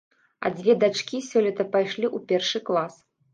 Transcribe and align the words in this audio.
А 0.45 0.49
дзве 0.53 0.73
дачкі 0.83 1.19
сёлета 1.27 1.67
пайшлі 1.77 2.07
ў 2.09 2.25
першы 2.33 2.59
клас. 2.73 2.99